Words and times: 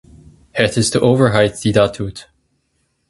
Het 0.51 0.75
is 0.77 0.89
de 0.89 0.99
overheid 1.01 1.61
die 1.61 1.73
dat 1.73 1.95
doet. 1.95 2.31